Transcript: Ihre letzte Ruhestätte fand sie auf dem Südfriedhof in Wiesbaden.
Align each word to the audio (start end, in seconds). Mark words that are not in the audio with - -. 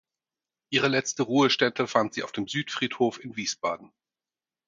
Ihre 0.71 0.87
letzte 0.87 1.21
Ruhestätte 1.21 1.85
fand 1.85 2.15
sie 2.15 2.23
auf 2.23 2.31
dem 2.31 2.47
Südfriedhof 2.47 3.23
in 3.23 3.35
Wiesbaden. 3.35 3.93